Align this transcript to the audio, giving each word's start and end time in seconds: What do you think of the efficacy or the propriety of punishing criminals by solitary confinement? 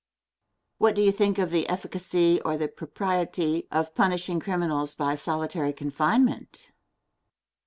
What 0.79 0.95
do 0.95 1.03
you 1.03 1.11
think 1.11 1.37
of 1.37 1.51
the 1.51 1.69
efficacy 1.69 2.41
or 2.43 2.57
the 2.57 2.67
propriety 2.67 3.67
of 3.71 3.93
punishing 3.93 4.39
criminals 4.39 4.95
by 4.95 5.13
solitary 5.13 5.73
confinement? 5.73 6.71